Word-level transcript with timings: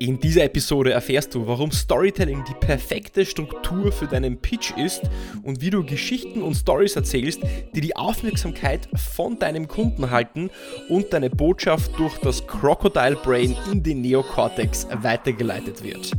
In 0.00 0.20
dieser 0.20 0.44
Episode 0.44 0.92
erfährst 0.92 1.34
du, 1.34 1.44
warum 1.48 1.72
Storytelling 1.72 2.44
die 2.48 2.54
perfekte 2.54 3.26
Struktur 3.26 3.90
für 3.90 4.06
deinen 4.06 4.40
Pitch 4.40 4.72
ist 4.76 5.02
und 5.42 5.60
wie 5.60 5.70
du 5.70 5.84
Geschichten 5.84 6.40
und 6.40 6.54
Stories 6.54 6.94
erzählst, 6.94 7.40
die 7.74 7.80
die 7.80 7.96
Aufmerksamkeit 7.96 8.88
von 8.94 9.40
deinem 9.40 9.66
Kunden 9.66 10.12
halten 10.12 10.50
und 10.88 11.12
deine 11.12 11.30
Botschaft 11.30 11.98
durch 11.98 12.16
das 12.18 12.46
Crocodile 12.46 13.16
Brain 13.16 13.56
in 13.72 13.82
den 13.82 14.02
Neocortex 14.02 14.86
weitergeleitet 15.02 15.82
wird. 15.82 16.12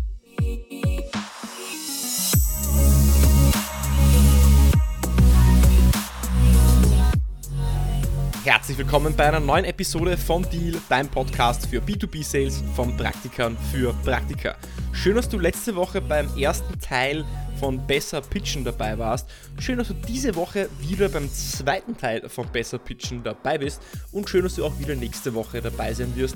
Herzlich 8.49 8.79
willkommen 8.79 9.15
bei 9.15 9.27
einer 9.27 9.39
neuen 9.39 9.63
Episode 9.63 10.17
von 10.17 10.41
Deal, 10.41 10.81
dein 10.89 11.07
Podcast 11.07 11.67
für 11.67 11.81
B2B-Sales 11.81 12.63
von 12.75 12.97
Praktikern 12.97 13.55
für 13.71 13.93
Praktiker. 14.03 14.55
Schön, 14.91 15.17
dass 15.17 15.29
du 15.29 15.37
letzte 15.37 15.75
Woche 15.75 16.01
beim 16.01 16.35
ersten 16.35 16.79
Teil 16.79 17.25
von 17.59 17.85
Besser 17.85 18.21
Pitchen 18.21 18.63
dabei 18.63 18.97
warst. 18.97 19.29
Schön, 19.59 19.77
dass 19.77 19.89
du 19.89 19.93
diese 19.93 20.33
Woche 20.33 20.67
wieder 20.79 21.09
beim 21.09 21.31
zweiten 21.31 21.95
Teil 21.95 22.27
von 22.27 22.47
Besser 22.47 22.79
Pitchen 22.79 23.21
dabei 23.21 23.59
bist. 23.59 23.83
Und 24.11 24.27
schön, 24.27 24.41
dass 24.41 24.55
du 24.55 24.65
auch 24.65 24.79
wieder 24.79 24.95
nächste 24.95 25.35
Woche 25.35 25.61
dabei 25.61 25.93
sein 25.93 26.15
wirst, 26.15 26.35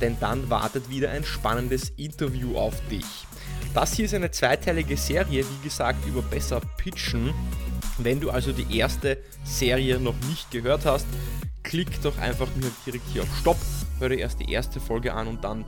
denn 0.00 0.16
dann 0.20 0.48
wartet 0.48 0.88
wieder 0.90 1.10
ein 1.10 1.24
spannendes 1.24 1.90
Interview 1.96 2.56
auf 2.56 2.74
dich. 2.88 3.26
Das 3.74 3.94
hier 3.94 4.04
ist 4.04 4.14
eine 4.14 4.30
zweiteilige 4.30 4.96
Serie, 4.96 5.44
wie 5.44 5.64
gesagt, 5.64 6.06
über 6.06 6.22
Besser 6.22 6.60
Pitchen. 6.76 7.34
Wenn 7.98 8.20
du 8.20 8.30
also 8.30 8.52
die 8.52 8.78
erste 8.78 9.18
Serie 9.44 9.98
noch 9.98 10.14
nicht 10.28 10.50
gehört 10.50 10.84
hast, 10.84 11.06
klick 11.64 12.00
doch 12.02 12.16
einfach 12.18 12.48
nur 12.56 12.70
direkt 12.86 13.08
hier 13.12 13.22
auf 13.22 13.36
Stopp, 13.40 13.56
hör 13.98 14.08
dir 14.08 14.18
erst 14.18 14.40
die 14.40 14.52
erste 14.52 14.78
Folge 14.78 15.12
an 15.12 15.26
und 15.26 15.44
dann 15.44 15.64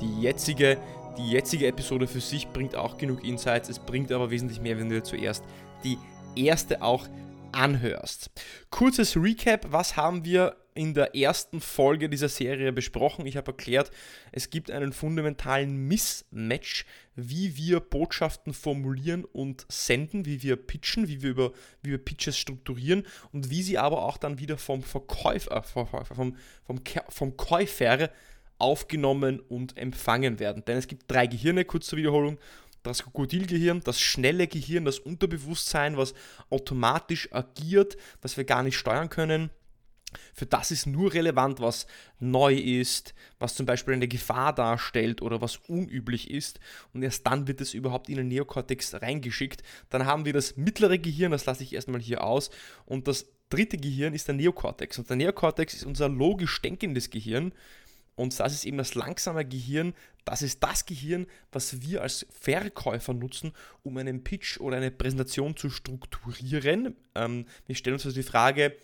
die 0.00 0.22
jetzige. 0.22 0.78
Die 1.16 1.30
jetzige 1.30 1.68
Episode 1.68 2.08
für 2.08 2.18
sich 2.18 2.48
bringt 2.48 2.74
auch 2.74 2.98
genug 2.98 3.22
Insights, 3.22 3.68
es 3.68 3.78
bringt 3.78 4.10
aber 4.10 4.32
wesentlich 4.32 4.60
mehr, 4.60 4.76
wenn 4.78 4.88
du 4.88 4.96
dir 4.96 5.04
zuerst 5.04 5.44
die 5.84 5.96
erste 6.34 6.82
auch 6.82 7.06
anhörst. 7.54 8.30
Kurzes 8.70 9.16
Recap, 9.16 9.66
was 9.70 9.96
haben 9.96 10.24
wir 10.24 10.56
in 10.74 10.92
der 10.92 11.14
ersten 11.14 11.60
Folge 11.60 12.08
dieser 12.08 12.28
Serie 12.28 12.72
besprochen? 12.72 13.26
Ich 13.26 13.36
habe 13.36 13.52
erklärt, 13.52 13.90
es 14.32 14.50
gibt 14.50 14.70
einen 14.70 14.92
fundamentalen 14.92 15.86
Mismatch, 15.86 16.84
wie 17.14 17.56
wir 17.56 17.78
Botschaften 17.80 18.52
formulieren 18.52 19.24
und 19.24 19.66
senden, 19.68 20.26
wie 20.26 20.42
wir 20.42 20.56
pitchen, 20.56 21.06
wie 21.06 21.22
wir 21.22 21.30
über 21.30 21.52
wie 21.82 21.92
wir 21.92 21.98
Pitches 21.98 22.36
strukturieren 22.36 23.06
und 23.32 23.50
wie 23.50 23.62
sie 23.62 23.78
aber 23.78 24.02
auch 24.02 24.16
dann 24.16 24.38
wieder 24.38 24.58
vom 24.58 24.82
Verkäufer, 24.82 25.62
vom, 25.62 25.86
vom, 25.86 26.36
vom, 26.66 26.80
vom 27.08 27.36
Käufer 27.36 28.10
aufgenommen 28.58 29.40
und 29.40 29.76
empfangen 29.76 30.38
werden. 30.38 30.64
Denn 30.64 30.78
es 30.78 30.86
gibt 30.86 31.10
drei 31.10 31.26
Gehirne, 31.26 31.64
kurz 31.64 31.86
zur 31.86 31.98
Wiederholung 31.98 32.38
das 32.84 33.02
Krokodilgehirn, 33.02 33.80
das 33.80 34.00
schnelle 34.00 34.46
Gehirn, 34.46 34.84
das 34.84 35.00
Unterbewusstsein, 35.00 35.96
was 35.96 36.14
automatisch 36.50 37.32
agiert, 37.32 37.96
was 38.22 38.36
wir 38.36 38.44
gar 38.44 38.62
nicht 38.62 38.76
steuern 38.76 39.10
können. 39.10 39.50
Für 40.32 40.46
das 40.46 40.70
ist 40.70 40.86
nur 40.86 41.12
relevant, 41.12 41.60
was 41.60 41.86
neu 42.20 42.54
ist, 42.54 43.14
was 43.38 43.54
zum 43.54 43.66
Beispiel 43.66 43.94
eine 43.94 44.06
Gefahr 44.06 44.54
darstellt 44.54 45.22
oder 45.22 45.40
was 45.40 45.56
unüblich 45.56 46.30
ist. 46.30 46.60
Und 46.92 47.02
erst 47.02 47.26
dann 47.26 47.48
wird 47.48 47.60
es 47.60 47.74
überhaupt 47.74 48.08
in 48.08 48.16
den 48.16 48.28
Neokortex 48.28 48.94
reingeschickt. 48.94 49.62
Dann 49.90 50.06
haben 50.06 50.24
wir 50.24 50.32
das 50.32 50.56
mittlere 50.56 50.98
Gehirn, 50.98 51.32
das 51.32 51.46
lasse 51.46 51.64
ich 51.64 51.72
erstmal 51.72 52.00
hier 52.00 52.22
aus. 52.22 52.50
Und 52.86 53.08
das 53.08 53.26
dritte 53.48 53.76
Gehirn 53.76 54.14
ist 54.14 54.28
der 54.28 54.34
Neokortex. 54.34 54.98
Und 54.98 55.08
der 55.08 55.16
Neokortex 55.16 55.74
ist 55.74 55.84
unser 55.84 56.08
logisch 56.08 56.60
denkendes 56.62 57.10
Gehirn. 57.10 57.52
Und 58.16 58.38
das 58.38 58.52
ist 58.52 58.64
eben 58.64 58.78
das 58.78 58.94
langsame 58.94 59.44
Gehirn. 59.44 59.94
Das 60.24 60.42
ist 60.42 60.62
das 60.62 60.86
Gehirn, 60.86 61.26
was 61.52 61.82
wir 61.82 62.02
als 62.02 62.26
Verkäufer 62.30 63.12
nutzen, 63.12 63.52
um 63.82 63.96
einen 63.96 64.22
Pitch 64.22 64.60
oder 64.60 64.76
eine 64.76 64.90
Präsentation 64.90 65.56
zu 65.56 65.70
strukturieren. 65.70 66.96
Ähm, 67.14 67.46
wir 67.66 67.74
stellen 67.74 67.94
uns 67.94 68.06
also 68.06 68.16
die 68.16 68.22
Frage, 68.22 68.76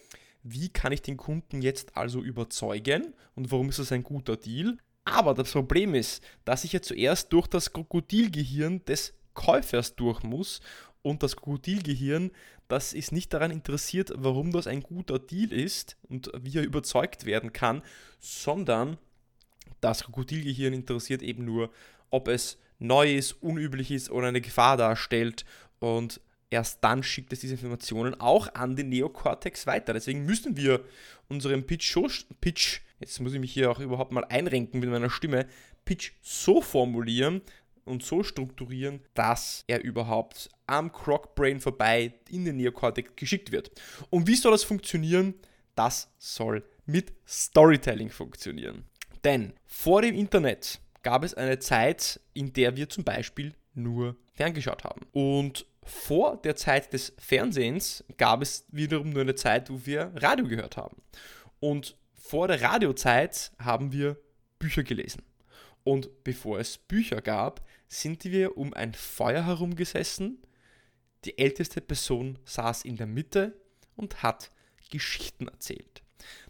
wie 0.42 0.69
kann 0.69 0.92
ich 0.92 1.02
den 1.02 1.16
Kunden 1.16 1.62
jetzt 1.62 1.96
also 1.96 2.22
überzeugen 2.22 3.14
und 3.34 3.50
warum 3.50 3.69
ist 3.69 3.78
das 3.78 3.92
ein 3.92 4.02
guter 4.02 4.36
Deal? 4.36 4.78
Aber 5.04 5.34
das 5.34 5.52
Problem 5.52 5.94
ist, 5.94 6.22
dass 6.44 6.64
ich 6.64 6.72
ja 6.72 6.82
zuerst 6.82 7.32
durch 7.32 7.46
das 7.46 7.72
Krokodilgehirn 7.72 8.84
des 8.84 9.14
Käufers 9.34 9.96
durch 9.96 10.22
muss 10.22 10.60
und 11.02 11.22
das 11.22 11.36
Krokodilgehirn, 11.36 12.30
das 12.69 12.92
ist 12.92 13.12
nicht 13.12 13.32
daran 13.32 13.50
interessiert, 13.50 14.12
warum 14.16 14.52
das 14.52 14.66
ein 14.66 14.82
guter 14.82 15.19
Deal 15.19 15.52
ist 15.52 15.96
und 16.08 16.30
wie 16.40 16.58
er 16.58 16.64
überzeugt 16.64 17.24
werden 17.24 17.52
kann, 17.52 17.82
sondern 18.19 18.98
das 19.80 20.04
Krokodilgehirn 20.04 20.72
interessiert 20.72 21.22
eben 21.22 21.44
nur, 21.44 21.70
ob 22.10 22.28
es 22.28 22.58
neu 22.78 23.14
ist, 23.14 23.32
unüblich 23.42 23.91
ist 23.91 24.10
oder 24.10 24.28
eine 24.28 24.41
Gefahr 24.41 24.76
darstellt 24.76 25.44
und 25.78 26.20
erst 26.50 26.82
dann 26.82 27.02
schickt 27.02 27.32
es 27.32 27.41
diese 27.41 27.54
Informationen 27.54 28.20
auch 28.20 28.54
an 28.54 28.76
den 28.76 28.88
Neokortex 28.88 29.66
weiter. 29.66 29.92
Deswegen 29.92 30.24
müssen 30.24 30.56
wir 30.56 30.84
unseren 31.28 31.64
Pitch, 31.64 31.96
Pitch, 32.40 32.80
jetzt 32.98 33.20
muss 33.20 33.34
ich 33.34 33.40
mich 33.40 33.52
hier 33.52 33.70
auch 33.70 33.78
überhaupt 33.78 34.12
mal 34.12 34.24
einrenken 34.24 34.80
mit 34.80 34.90
meiner 34.90 35.10
Stimme, 35.10 35.46
Pitch 35.84 36.12
so 36.22 36.60
formulieren 36.60 37.42
und 37.84 38.02
so 38.02 38.22
strukturieren, 38.22 39.00
dass 39.14 39.64
er 39.66 39.82
überhaupt 39.82 40.50
am 40.66 40.92
Crocbrain 40.92 41.60
vorbei 41.60 42.14
in 42.28 42.44
den 42.44 42.56
Neokortex 42.56 43.12
geschickt 43.16 43.52
wird. 43.52 43.70
Und 44.10 44.26
wie 44.26 44.34
soll 44.34 44.52
das 44.52 44.64
funktionieren? 44.64 45.34
Das 45.74 46.12
soll 46.19 46.64
mit 46.86 47.12
Storytelling 47.26 48.10
funktionieren. 48.10 48.84
Denn 49.25 49.53
vor 49.66 50.03
dem 50.03 50.14
Internet 50.14 50.81
gab 51.03 51.25
es 51.25 51.34
eine 51.34 51.58
Zeit, 51.58 52.20
in 52.34 52.53
der 52.53 52.76
wir 52.76 52.88
zum 52.88 53.04
Beispiel 53.04 53.54
nur 53.75 54.16
ferngeschaut 54.34 54.84
haben. 54.84 55.06
Und 55.12 55.66
vor 55.82 56.36
der 56.36 56.56
Zeit 56.56 56.92
des 56.92 57.12
Fernsehens 57.19 58.04
gab 58.16 58.42
es 58.42 58.64
wiederum 58.69 59.10
nur 59.10 59.22
eine 59.22 59.34
Zeit, 59.34 59.70
wo 59.70 59.81
wir 59.84 60.12
Radio 60.16 60.47
gehört 60.47 60.76
haben. 60.76 61.03
Und 61.58 61.97
vor 62.14 62.48
der 62.48 62.62
Radiozeit 62.62 63.53
haben 63.58 63.92
wir 63.92 64.16
Bücher 64.58 64.82
gelesen. 64.82 65.22
Und 65.84 66.22
bevor 66.22 66.60
es 66.60 66.78
Bücher 66.78 67.22
gab, 67.22 67.66
sind 67.88 68.25
wir 68.25 68.56
um 68.56 68.75
ein 68.75 68.94
Feuer 68.94 69.44
herumgesessen. 69.47 70.38
Die 71.25 71.38
älteste 71.38 71.81
Person 71.81 72.38
saß 72.44 72.84
in 72.84 72.97
der 72.97 73.06
Mitte 73.06 73.58
und 73.97 74.22
hat 74.22 74.50
Geschichten 74.91 75.48
erzählt. 75.48 76.02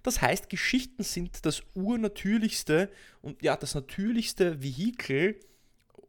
Das 0.03 0.21
heißt, 0.21 0.49
Geschichten 0.49 1.03
sind 1.03 1.45
das 1.47 1.63
urnatürlichste 1.75 2.91
und 3.23 3.43
ja, 3.43 3.57
das 3.57 3.75
natürlichste 3.75 4.63
Vehikel 4.63 5.39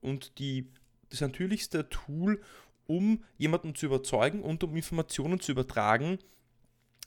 und 0.01 0.37
die, 0.39 0.71
das 1.09 1.21
natürlichste 1.21 1.89
Tool, 1.89 2.41
um 2.87 3.23
jemanden 3.37 3.75
zu 3.75 3.85
überzeugen 3.85 4.41
und 4.41 4.63
um 4.63 4.75
Informationen 4.75 5.39
zu 5.39 5.51
übertragen, 5.51 6.19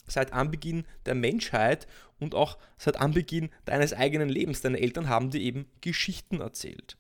seit 0.07 0.33
Anbeginn 0.33 0.85
der 1.07 1.15
Menschheit 1.15 1.87
und 2.19 2.35
auch 2.35 2.59
seit 2.79 2.97
Anbeginn 2.97 3.51
deines 3.65 3.93
eigenen 3.93 4.29
Lebens. 4.29 4.61
Deine 4.61 4.81
Eltern 4.81 5.09
haben 5.09 5.31
dir 5.31 5.41
eben 5.41 5.67
Geschichten 5.81 6.41
erzählt. 6.41 6.97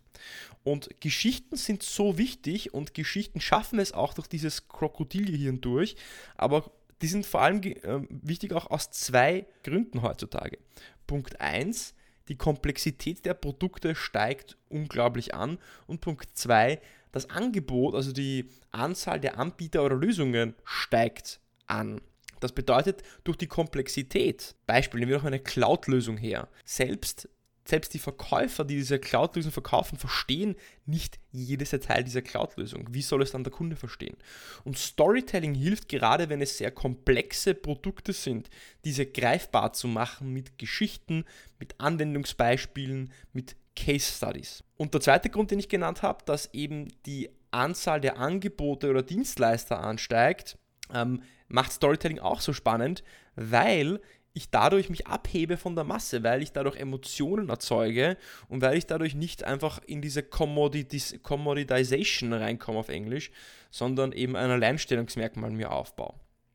Und 0.62 1.00
Geschichten 1.00 1.56
sind 1.56 1.82
so 1.82 2.16
wichtig 2.16 2.72
und 2.72 2.94
Geschichten 2.94 3.41
schaffen 3.41 3.78
es 3.78 3.92
auch 3.92 4.15
durch 4.15 4.28
dieses 4.28 4.69
Krokodilgehirn 4.69 5.60
durch, 5.60 5.97
aber 6.36 6.71
die 7.03 7.06
sind 7.06 7.27
vor 7.27 7.43
allem 7.43 7.62
äh, 7.62 8.00
wichtig 8.09 8.53
auch 8.53 8.71
aus 8.71 8.91
zwei 8.91 9.47
Gründen 9.62 10.03
heutzutage. 10.03 10.59
Punkt 11.06 11.41
1, 11.41 11.94
die 12.28 12.37
Komplexität 12.37 13.25
der 13.27 13.34
Produkte 13.34 13.94
steigt 13.94 14.56
unglaublich 14.69 15.34
an. 15.34 15.59
Und 15.87 16.00
Punkt 16.00 16.28
2, 16.37 16.81
das 17.12 17.31
Angebot, 17.31 17.94
also 17.94 18.12
die 18.12 18.49
Anzahl 18.71 19.21
der 19.21 19.38
Anbieter 19.38 19.84
oder 19.84 19.97
Lösungen 19.97 20.54
steigt 20.65 21.41
an. 21.66 22.00
Das 22.41 22.53
bedeutet, 22.53 23.03
durch 23.22 23.37
die 23.37 23.47
Komplexität, 23.47 24.54
Beispiel, 24.66 25.00
nehmen 25.00 25.12
wir 25.12 25.19
noch 25.19 25.25
eine 25.25 25.41
Cloud-Lösung 25.41 26.16
her, 26.16 26.49
selbst 26.65 27.28
selbst 27.66 27.94
die 27.94 27.98
Verkäufer, 27.98 28.64
die 28.64 28.76
diese 28.76 28.98
Cloud-Lösung 28.98 29.52
verkaufen, 29.52 29.98
verstehen 29.98 30.54
nicht 30.84 31.18
jedes 31.33 31.71
Detail 31.71 32.03
dieser 32.03 32.21
Cloud-Lösung. 32.21 32.89
Wie 32.91 33.00
soll 33.00 33.22
es 33.22 33.33
dann 33.33 33.44
der 33.44 33.53
Kunde 33.53 33.77
verstehen? 33.77 34.16
Und 34.65 34.78
Storytelling 34.78 35.54
hilft 35.54 35.89
gerade, 35.89 36.28
wenn 36.28 36.42
es 36.42 36.59
sehr 36.59 36.71
komplexe 36.71 37.54
Produkte 37.54 38.12
sind, 38.12 38.50
diese 38.84 39.06
greifbar 39.06 39.72
zu 39.72 39.89
machen 39.89 40.33
mit 40.33 40.59
Geschichten, 40.59 41.24
mit 41.59 41.80
Anwendungsbeispielen, 41.80 43.12
mit 43.33 43.56
Case 43.74 44.12
Studies. 44.12 44.62
Und 44.77 44.92
der 44.92 45.00
zweite 45.00 45.30
Grund, 45.30 45.50
den 45.50 45.59
ich 45.59 45.68
genannt 45.68 46.03
habe, 46.03 46.24
dass 46.27 46.53
eben 46.53 46.89
die 47.06 47.30
Anzahl 47.50 48.00
der 48.00 48.18
Angebote 48.18 48.91
oder 48.91 49.03
Dienstleister 49.03 49.80
ansteigt, 49.80 50.59
ähm, 50.92 51.22
macht 51.48 51.72
Storytelling 51.72 52.18
auch 52.18 52.41
so 52.41 52.53
spannend, 52.53 53.03
weil 53.36 54.00
ich 54.34 54.51
dadurch 54.51 54.91
mich 54.91 55.07
abhebe 55.07 55.57
von 55.57 55.75
der 55.77 55.84
Masse, 55.84 56.25
weil 56.25 56.42
ich 56.42 56.53
dadurch 56.53 56.77
Emotionen 56.77 57.48
erzeuge 57.48 58.19
und 58.48 58.60
weil 58.63 58.77
ich 58.77 58.86
dadurch 58.86 59.15
nicht 59.15 59.45
einfach 59.45 59.81
in 59.86 60.03
diese 60.03 60.25
Commoditization 60.25 62.33
reinkomme 62.33 62.81
auf 62.81 62.89
Englisch, 62.89 63.31
sondern 63.71 64.10
eben 64.13 64.34
ein 64.34 64.51
Alleinstellungsmerkmal 64.51 65.53
mir 65.53 65.71
aufbaue. 65.71 66.15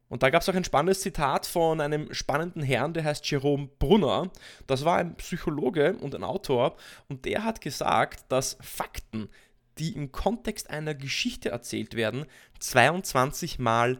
Und 0.10 0.24
da 0.24 0.30
gab 0.30 0.42
es 0.42 0.50
auch 0.50 0.56
ein 0.56 0.66
spannendes 0.66 1.00
Zitat 1.02 1.46
von 1.46 1.80
einem 1.80 2.14
spannenden 2.14 2.64
Herrn, 2.64 2.94
der 2.94 3.06
heißt 3.06 3.26
Jerome 3.30 3.70
Brunner. 3.80 4.30
Das 4.68 4.84
war 4.84 4.98
ein 4.98 5.16
Psychologe 5.16 5.96
und 6.02 6.14
ein 6.16 6.24
Autor 6.24 6.76
und 7.08 7.24
der 7.26 7.46
hat 7.46 7.62
gesagt, 7.62 8.26
dass 8.30 8.58
Fakten, 8.60 9.30
die 9.78 9.94
im 9.94 10.12
Kontext 10.12 10.70
einer 10.70 10.96
Geschichte 10.96 11.50
erzählt 11.50 11.96
werden, 11.96 12.26
22 12.60 13.60
Mal 13.60 14.00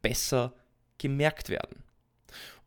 besser 0.00 0.54
gemerkt 0.98 1.50
werden. 1.50 1.81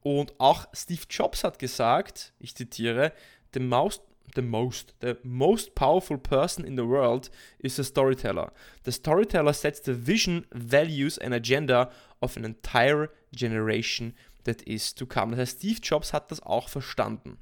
Und 0.05 0.39
auch 0.39 0.67
Steve 0.71 1.01
Jobs 1.09 1.43
hat 1.43 1.57
gesagt, 1.57 2.31
ich 2.37 2.53
zitiere, 2.53 3.11
the 3.55 3.59
most, 3.59 4.03
the 4.35 4.43
most, 4.43 4.93
the 5.01 5.15
most 5.23 5.73
powerful 5.73 6.19
person 6.19 6.63
in 6.63 6.77
the 6.77 6.85
world 6.85 7.31
is 7.57 7.79
a 7.79 7.83
storyteller. 7.83 8.51
The 8.83 8.91
storyteller 8.91 9.51
sets 9.51 9.81
the 9.83 10.05
vision, 10.05 10.45
values 10.51 11.17
and 11.17 11.33
agenda 11.33 11.89
of 12.21 12.37
an 12.37 12.45
entire 12.45 13.09
generation 13.31 14.13
that 14.43 14.61
is 14.61 14.93
to 14.93 15.07
come. 15.07 15.31
Das 15.31 15.39
heißt, 15.39 15.57
Steve 15.57 15.79
Jobs 15.81 16.13
hat 16.13 16.29
das 16.29 16.43
auch 16.43 16.69
verstanden. 16.69 17.39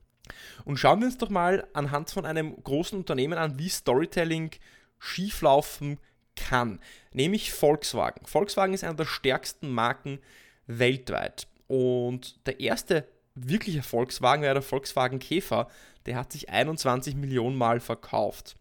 Und 0.63 0.77
schauen 0.77 1.01
wir 1.01 1.07
uns 1.07 1.17
doch 1.17 1.29
mal 1.29 1.67
anhand 1.73 2.11
von 2.11 2.25
einem 2.25 2.55
großen 2.63 2.97
Unternehmen 2.97 3.37
an, 3.37 3.59
wie 3.59 3.67
Storytelling 3.67 4.51
schieflaufen 4.99 5.99
kann, 6.37 6.79
nämlich 7.11 7.51
Volkswagen. 7.51 8.25
Volkswagen 8.25 8.73
ist 8.73 8.85
einer 8.85 8.93
der 8.93 9.03
stärksten 9.03 9.69
Marken 9.69 10.19
weltweit. 10.65 11.45
Und 11.67 12.45
der 12.45 12.59
erste 12.59 13.07
wirkliche 13.35 13.83
Volkswagen 13.83 14.43
war 14.43 14.53
der 14.53 14.61
Volkswagen 14.61 15.19
Käfer. 15.19 15.67
Der 16.05 16.15
hat 16.15 16.31
sich 16.31 16.49
21 16.49 17.15
Millionen 17.15 17.55
Mal 17.55 17.79
verkauft. 17.79 18.55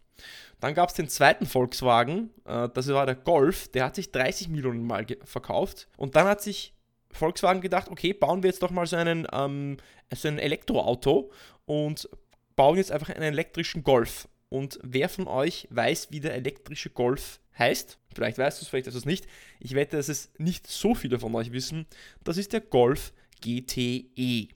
Dann 0.59 0.73
gab 0.73 0.89
es 0.89 0.95
den 0.95 1.09
zweiten 1.09 1.45
Volkswagen, 1.45 2.29
äh, 2.45 2.69
das 2.69 2.87
war 2.87 3.05
der 3.05 3.15
Golf, 3.15 3.67
der 3.69 3.83
hat 3.83 3.95
sich 3.95 4.11
30 4.11 4.47
Millionen 4.47 4.87
Mal 4.87 5.05
verkauft. 5.25 5.89
Und 5.97 6.15
dann 6.15 6.25
hat 6.25 6.41
sich 6.41 6.73
Volkswagen 7.11 7.61
gedacht, 7.61 7.89
okay, 7.89 8.13
bauen 8.13 8.43
wir 8.43 8.49
jetzt 8.49 8.63
doch 8.63 8.71
mal 8.71 8.85
so 8.85 8.95
einen, 8.95 9.27
ähm, 9.33 9.77
so 10.15 10.27
ein 10.29 10.39
Elektroauto 10.39 11.31
und 11.65 12.09
bauen 12.55 12.77
jetzt 12.77 12.91
einfach 12.91 13.09
einen 13.09 13.33
elektrischen 13.33 13.83
Golf. 13.83 14.27
Und 14.49 14.79
wer 14.83 15.09
von 15.09 15.27
euch 15.27 15.67
weiß, 15.69 16.11
wie 16.11 16.19
der 16.19 16.35
elektrische 16.35 16.89
Golf 16.89 17.39
heißt? 17.57 17.97
Vielleicht 18.13 18.37
weißt 18.37 18.59
du 18.59 18.63
es, 18.63 18.69
vielleicht 18.69 18.87
weißt 18.87 18.95
du 18.95 18.99
es 18.99 19.05
nicht. 19.05 19.27
Ich 19.59 19.75
wette, 19.75 19.97
dass 19.97 20.09
es 20.09 20.31
nicht 20.37 20.67
so 20.67 20.95
viele 20.95 21.19
von 21.19 21.33
euch 21.35 21.51
wissen. 21.51 21.85
Das 22.23 22.37
ist 22.37 22.53
der 22.53 22.61
Golf 22.61 23.13
GTE. 23.41 24.49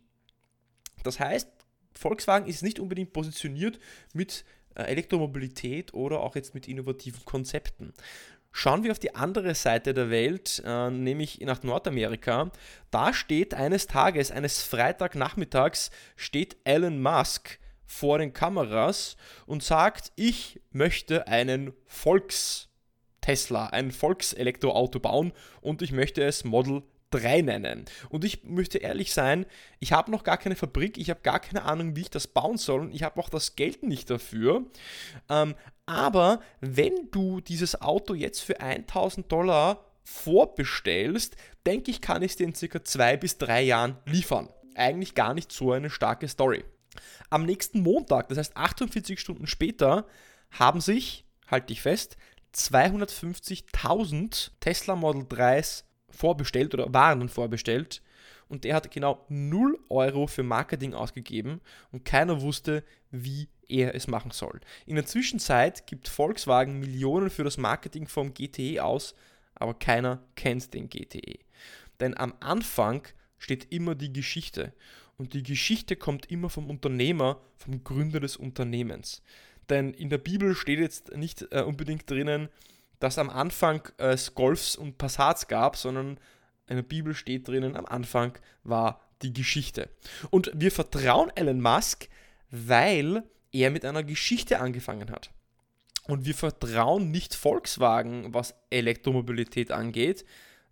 Das 1.03 1.19
heißt, 1.19 1.49
Volkswagen 1.93 2.47
ist 2.47 2.63
nicht 2.63 2.79
unbedingt 2.79 3.13
positioniert 3.13 3.79
mit 4.13 4.45
äh, 4.75 4.83
Elektromobilität 4.83 5.93
oder 5.93 6.21
auch 6.21 6.35
jetzt 6.35 6.53
mit 6.53 6.67
innovativen 6.67 7.25
Konzepten. 7.25 7.93
Schauen 8.51 8.83
wir 8.83 8.91
auf 8.91 8.99
die 8.99 9.13
andere 9.13 9.53
Seite 9.53 9.93
der 9.93 10.09
Welt, 10.09 10.63
äh, 10.65 10.89
nämlich 10.89 11.39
nach 11.41 11.63
Nordamerika. 11.63 12.51
Da 12.91 13.13
steht 13.13 13.53
eines 13.53 13.87
Tages, 13.87 14.31
eines 14.31 14.63
Freitagnachmittags, 14.63 15.91
steht 16.15 16.57
Elon 16.63 17.01
Musk 17.01 17.59
vor 17.85 18.19
den 18.19 18.33
Kameras 18.33 19.15
und 19.45 19.63
sagt, 19.63 20.11
ich 20.15 20.59
möchte 20.71 21.27
einen 21.27 21.73
Volks-Tesla, 23.27 23.67
ein 23.67 23.91
Volkselektroauto 23.91 24.99
bauen 24.99 25.33
und 25.61 25.81
ich 25.81 25.91
möchte 25.91 26.23
es 26.23 26.45
Model 26.45 26.83
3 27.11 27.41
nennen. 27.41 27.85
Und 28.09 28.23
ich 28.23 28.43
möchte 28.43 28.77
ehrlich 28.79 29.13
sein, 29.13 29.45
ich 29.79 29.91
habe 29.91 30.11
noch 30.11 30.23
gar 30.23 30.37
keine 30.37 30.55
Fabrik, 30.55 30.97
ich 30.97 31.09
habe 31.09 31.21
gar 31.21 31.39
keine 31.39 31.63
Ahnung, 31.63 31.95
wie 31.95 32.01
ich 32.01 32.09
das 32.09 32.27
bauen 32.27 32.57
soll 32.57 32.89
ich 32.93 33.03
habe 33.03 33.19
auch 33.19 33.29
das 33.29 33.55
Geld 33.55 33.83
nicht 33.83 34.09
dafür. 34.09 34.65
Ähm, 35.29 35.55
aber 35.85 36.41
wenn 36.59 37.09
du 37.11 37.39
dieses 37.41 37.81
Auto 37.81 38.13
jetzt 38.13 38.41
für 38.41 38.59
1000 38.59 39.31
Dollar 39.31 39.85
vorbestellst, 40.03 41.35
denke 41.65 41.91
ich, 41.91 42.01
kann 42.01 42.23
ich 42.23 42.31
es 42.31 42.37
dir 42.37 42.45
in 42.45 42.55
circa 42.55 42.83
zwei 42.83 43.17
bis 43.17 43.37
drei 43.37 43.61
Jahren 43.61 43.97
liefern. 44.05 44.49
Eigentlich 44.75 45.15
gar 45.15 45.33
nicht 45.33 45.51
so 45.51 45.71
eine 45.71 45.89
starke 45.89 46.27
Story. 46.27 46.63
Am 47.29 47.45
nächsten 47.45 47.81
Montag, 47.81 48.29
das 48.29 48.37
heißt 48.37 48.57
48 48.57 49.19
Stunden 49.19 49.47
später, 49.47 50.05
haben 50.51 50.81
sich, 50.81 51.25
halte 51.49 51.73
ich 51.73 51.81
fest, 51.81 52.17
250.000 52.57 54.51
Tesla 54.59 54.95
Model 54.95 55.23
3s 55.23 55.83
vorbestellt 56.09 56.73
oder 56.73 56.91
waren 56.93 57.29
vorbestellt 57.29 58.01
und 58.49 58.63
der 58.63 58.75
hat 58.75 58.91
genau 58.91 59.25
0 59.29 59.77
Euro 59.89 60.27
für 60.27 60.43
Marketing 60.43 60.93
ausgegeben 60.93 61.61
und 61.91 62.05
keiner 62.05 62.41
wusste, 62.41 62.83
wie 63.11 63.49
er 63.67 63.93
es 63.95 64.07
machen 64.07 64.31
soll. 64.31 64.59
In 64.85 64.95
der 64.95 65.05
Zwischenzeit 65.05 65.85
gibt 65.87 66.07
Volkswagen 66.07 66.79
Millionen 66.79 67.29
für 67.29 67.43
das 67.43 67.57
Marketing 67.57 68.07
vom 68.07 68.33
GTE 68.33 68.83
aus, 68.83 69.13
aber 69.55 69.73
keiner 69.73 70.23
kennt 70.35 70.73
den 70.73 70.89
GTE. 70.89 71.39
Denn 71.99 72.17
am 72.17 72.33
Anfang 72.39 73.03
steht 73.37 73.71
immer 73.71 73.95
die 73.95 74.13
Geschichte 74.13 74.73
und 75.17 75.33
die 75.33 75.43
Geschichte 75.43 75.95
kommt 75.95 76.31
immer 76.31 76.49
vom 76.49 76.69
Unternehmer, 76.69 77.41
vom 77.57 77.83
Gründer 77.83 78.19
des 78.19 78.37
Unternehmens. 78.37 79.21
Denn 79.69 79.93
in 79.93 80.09
der 80.09 80.17
Bibel 80.17 80.55
steht 80.55 80.79
jetzt 80.79 81.15
nicht 81.15 81.47
äh, 81.51 81.61
unbedingt 81.61 82.09
drinnen, 82.09 82.49
dass 82.99 83.17
am 83.17 83.29
Anfang 83.29 83.81
es 83.97 84.33
Golfs 84.33 84.75
und 84.75 84.97
Passats 84.97 85.47
gab, 85.47 85.75
sondern 85.75 86.19
in 86.67 86.77
der 86.77 86.83
Bibel 86.83 87.13
steht 87.13 87.47
drinnen, 87.47 87.75
am 87.75 87.85
Anfang 87.85 88.37
war 88.63 89.01
die 89.21 89.33
Geschichte. 89.33 89.89
Und 90.29 90.51
wir 90.53 90.71
vertrauen 90.71 91.31
Elon 91.35 91.61
Musk, 91.61 92.09
weil 92.49 93.23
er 93.51 93.71
mit 93.71 93.85
einer 93.85 94.03
Geschichte 94.03 94.59
angefangen 94.59 95.11
hat. 95.11 95.31
Und 96.07 96.25
wir 96.25 96.35
vertrauen 96.35 97.11
nicht 97.11 97.35
Volkswagen, 97.35 98.33
was 98.33 98.55
Elektromobilität 98.69 99.71
angeht, 99.71 100.25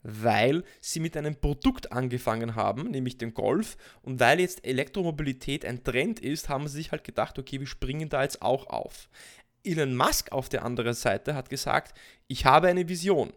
weil 0.07 0.63
sie 0.81 0.99
mit 0.99 1.17
einem 1.17 1.35
Produkt 1.35 1.91
angefangen 1.91 2.55
haben, 2.55 2.91
nämlich 2.91 3.17
dem 3.17 3.33
Golf. 3.33 3.75
Und 4.03 4.19
weil 4.19 4.39
jetzt 4.39 4.63
Elektromobilität 4.65 5.65
ein 5.65 5.83
Trend 5.83 6.19
ist, 6.19 6.47
haben 6.47 6.67
sie 6.67 6.77
sich 6.77 6.91
halt 6.91 7.03
gedacht, 7.03 7.39
okay, 7.39 7.59
wir 7.59 7.65
springen 7.65 8.07
da 8.07 8.21
jetzt 8.21 8.43
auch 8.43 8.67
auf. 8.67 9.09
Elon 9.63 9.95
Musk 9.95 10.31
auf 10.31 10.47
der 10.47 10.63
anderen 10.63 10.93
Seite 10.93 11.33
hat 11.33 11.49
gesagt, 11.49 11.97
ich 12.27 12.45
habe 12.45 12.67
eine 12.67 12.87
Vision. 12.87 13.33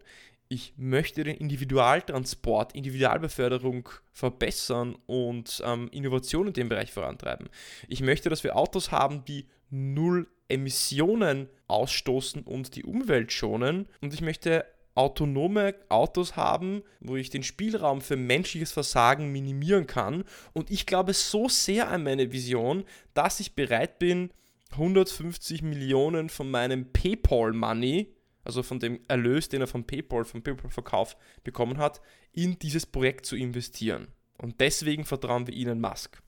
Ich 0.51 0.75
möchte 0.77 1.25
den 1.25 1.37
Individualtransport, 1.37 2.75
Individualbeförderung 2.75 3.89
verbessern 4.13 4.97
und 5.07 5.63
ähm, 5.65 5.89
Innovation 5.91 6.49
in 6.49 6.53
dem 6.53 6.69
Bereich 6.69 6.93
vorantreiben. 6.93 7.49
Ich 7.89 8.03
möchte, 8.03 8.29
dass 8.29 8.45
wir 8.45 8.57
Autos 8.57 8.91
haben, 8.91 9.25
die 9.25 9.47
null 9.71 10.29
Emissionen 10.49 11.49
ausstoßen 11.67 12.43
und 12.43 12.77
die 12.77 12.85
Umwelt 12.85 13.33
schonen. 13.33 13.87
Und 14.03 14.13
ich 14.13 14.21
möchte 14.21 14.67
autonome 14.99 15.77
Autos 15.89 16.35
haben, 16.35 16.83
wo 16.99 17.15
ich 17.15 17.31
den 17.31 17.45
Spielraum 17.45 18.01
für 18.01 18.17
menschliches 18.17 18.73
Versagen 18.73 19.31
minimieren 19.31 19.87
kann. 19.87 20.25
Und 20.53 20.73
ich 20.73 20.87
glaube 20.87 21.15
so 21.15 21.49
sehr 21.49 21.89
an 21.89 22.03
meine 22.03 22.33
Vision, 22.33 22.85
dass 23.15 23.39
ich 23.39 23.55
bereit 23.55 24.01
bin, 24.01 24.31
150 24.73 25.63
Millionen 25.63 26.29
von 26.29 26.51
meinem 26.51 26.93
PayPal-Money, 26.93 28.13
also 28.43 28.65
von 28.65 28.81
dem 28.81 28.99
Erlös, 29.07 29.49
den 29.49 29.61
er 29.61 29.69
von 29.69 29.87
PayPal, 29.87 30.25
vom 30.25 30.43
PayPal-Verkauf 30.43 31.17
bekommen 31.45 31.79
hat, 31.79 32.01
in 32.33 32.59
dieses 32.59 32.85
Projekt 32.85 33.25
zu 33.25 33.37
investieren. 33.37 34.09
Und 34.37 34.61
deswegen 34.61 35.05
vertrauen 35.05 35.47
wir 35.47 35.55
Elon 35.55 35.81
Musk. 35.81 36.21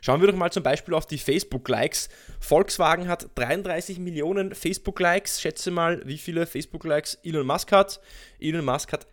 Schauen 0.00 0.20
wir 0.20 0.28
doch 0.28 0.36
mal 0.36 0.52
zum 0.52 0.62
Beispiel 0.62 0.94
auf 0.94 1.06
die 1.06 1.18
Facebook-Likes. 1.18 2.08
Volkswagen 2.40 3.08
hat 3.08 3.30
33 3.34 3.98
Millionen 3.98 4.54
Facebook-Likes. 4.54 5.40
Schätze 5.40 5.70
mal, 5.70 6.02
wie 6.04 6.18
viele 6.18 6.46
Facebook-Likes 6.46 7.18
Elon 7.22 7.46
Musk 7.46 7.72
hat. 7.72 8.00
Elon 8.38 8.64
Musk 8.64 8.92
hat 8.92 9.06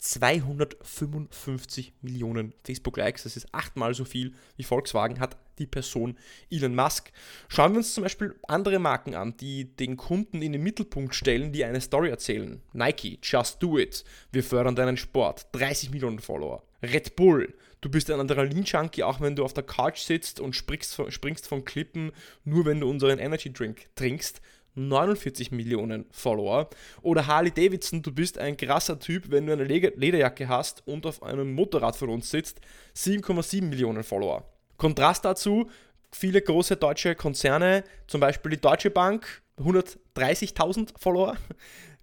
255 0.00 1.92
Millionen 2.00 2.54
Facebook-Likes. 2.64 3.24
Das 3.24 3.36
ist 3.36 3.52
achtmal 3.52 3.94
so 3.94 4.04
viel 4.04 4.34
wie 4.56 4.64
Volkswagen 4.64 5.20
hat 5.20 5.36
die 5.58 5.66
Person 5.66 6.16
Elon 6.50 6.74
Musk. 6.74 7.12
Schauen 7.48 7.72
wir 7.72 7.78
uns 7.78 7.94
zum 7.94 8.02
Beispiel 8.02 8.34
andere 8.48 8.78
Marken 8.78 9.14
an, 9.14 9.36
die 9.36 9.76
den 9.76 9.96
Kunden 9.96 10.42
in 10.42 10.52
den 10.52 10.62
Mittelpunkt 10.62 11.14
stellen, 11.14 11.52
die 11.52 11.64
eine 11.64 11.80
Story 11.80 12.08
erzählen. 12.08 12.62
Nike, 12.72 13.18
Just 13.22 13.62
Do 13.62 13.78
It. 13.78 14.04
Wir 14.32 14.42
fördern 14.42 14.74
deinen 14.74 14.96
Sport. 14.96 15.46
30 15.52 15.90
Millionen 15.90 16.18
Follower. 16.18 16.62
Red 16.82 17.16
Bull. 17.16 17.54
Du 17.80 17.90
bist 17.90 18.10
ein 18.10 18.20
Adrenalin-Junkie, 18.20 19.02
auch 19.02 19.20
wenn 19.20 19.36
du 19.36 19.44
auf 19.44 19.54
der 19.54 19.64
Couch 19.64 20.00
sitzt 20.00 20.40
und 20.40 20.54
springst, 20.54 21.00
springst 21.08 21.46
von 21.46 21.64
Klippen, 21.64 22.12
nur 22.44 22.66
wenn 22.66 22.80
du 22.80 22.90
unseren 22.90 23.18
Energy 23.18 23.52
Drink 23.52 23.88
trinkst. 23.94 24.40
49 24.74 25.50
Millionen 25.50 26.06
Follower. 26.10 26.68
Oder 27.02 27.26
Harley 27.26 27.50
Davidson, 27.50 28.02
du 28.02 28.12
bist 28.12 28.38
ein 28.38 28.56
krasser 28.56 28.98
Typ, 28.98 29.30
wenn 29.30 29.46
du 29.46 29.52
eine 29.52 29.64
Lederjacke 29.64 30.48
hast 30.48 30.86
und 30.86 31.06
auf 31.06 31.22
einem 31.22 31.52
Motorrad 31.54 31.96
von 31.96 32.08
uns 32.08 32.30
sitzt. 32.30 32.60
7,7 32.96 33.62
Millionen 33.62 34.04
Follower. 34.04 34.44
Kontrast 34.76 35.24
dazu, 35.24 35.68
viele 36.12 36.40
große 36.40 36.76
deutsche 36.76 37.14
Konzerne, 37.14 37.84
zum 38.06 38.20
Beispiel 38.20 38.52
die 38.52 38.60
Deutsche 38.60 38.90
Bank, 38.90 39.42
130.000 39.58 40.92
Follower. 40.98 41.36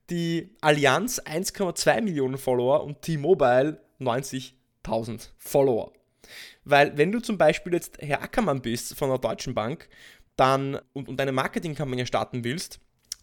Die 0.10 0.56
Allianz 0.62 1.20
1,2 1.20 2.02
Millionen 2.02 2.38
Follower 2.38 2.84
und 2.84 3.02
T-Mobile 3.02 3.82
90.000 4.88 5.30
Follower. 5.38 5.92
Weil 6.64 6.98
wenn 6.98 7.12
du 7.12 7.20
zum 7.20 7.38
Beispiel 7.38 7.74
jetzt 7.74 7.98
Herr 8.00 8.22
Ackermann 8.22 8.62
bist 8.62 8.96
von 8.96 9.10
der 9.10 9.18
Deutschen 9.18 9.54
Bank, 9.54 9.88
dann 10.36 10.80
und, 10.94 11.08
und 11.08 11.20
eine 11.20 11.32
Marketingkampagne 11.32 12.06
starten 12.06 12.44
willst, 12.44 12.80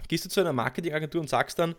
gehst 0.08 0.24
du 0.24 0.28
zu 0.28 0.40
einer 0.40 0.52
Marketingagentur 0.52 1.20
und 1.20 1.28
sagst 1.28 1.58
dann, 1.58 1.74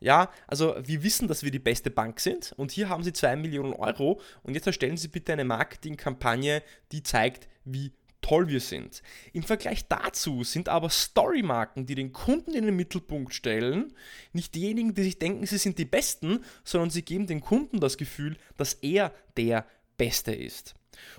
ja, 0.00 0.30
also 0.46 0.76
wir 0.82 1.02
wissen, 1.02 1.28
dass 1.28 1.42
wir 1.42 1.50
die 1.50 1.58
beste 1.58 1.90
Bank 1.90 2.20
sind 2.20 2.52
und 2.56 2.72
hier 2.72 2.88
haben 2.88 3.02
sie 3.02 3.12
2 3.12 3.36
Millionen 3.36 3.72
Euro 3.72 4.20
und 4.42 4.54
jetzt 4.54 4.66
erstellen 4.66 4.96
Sie 4.96 5.08
bitte 5.08 5.32
eine 5.32 5.44
Marketingkampagne, 5.44 6.62
die 6.92 7.02
zeigt, 7.02 7.48
wie 7.64 7.92
toll 8.24 8.48
wir 8.48 8.60
sind. 8.60 9.02
Im 9.34 9.42
Vergleich 9.42 9.86
dazu 9.86 10.44
sind 10.44 10.70
aber 10.70 10.88
Storymarken, 10.88 11.84
die 11.84 11.94
den 11.94 12.14
Kunden 12.14 12.54
in 12.54 12.64
den 12.64 12.74
Mittelpunkt 12.74 13.34
stellen, 13.34 13.92
nicht 14.32 14.54
diejenigen, 14.54 14.94
die 14.94 15.02
sich 15.02 15.18
denken, 15.18 15.44
sie 15.44 15.58
sind 15.58 15.78
die 15.78 15.84
Besten, 15.84 16.40
sondern 16.64 16.88
sie 16.88 17.02
geben 17.02 17.26
dem 17.26 17.42
Kunden 17.42 17.80
das 17.80 17.98
Gefühl, 17.98 18.38
dass 18.56 18.74
er 18.74 19.12
der 19.36 19.66
Beste 19.98 20.34
ist. 20.34 20.74